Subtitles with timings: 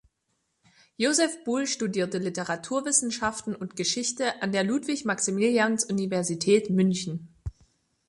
[0.97, 7.27] Joseph Buhl studierte Literaturwissenschaften und Geschichte an der Ludwig-Maximilians-Universität München.